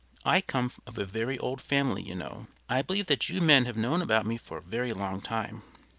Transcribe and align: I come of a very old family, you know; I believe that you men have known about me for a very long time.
I 0.25 0.41
come 0.41 0.71
of 0.87 0.97
a 0.97 1.05
very 1.05 1.37
old 1.37 1.61
family, 1.61 2.01
you 2.01 2.15
know; 2.15 2.47
I 2.67 2.81
believe 2.81 3.05
that 3.05 3.29
you 3.29 3.39
men 3.39 3.65
have 3.65 3.77
known 3.77 4.01
about 4.01 4.25
me 4.25 4.37
for 4.39 4.57
a 4.57 4.61
very 4.63 4.93
long 4.93 5.21
time. 5.21 5.61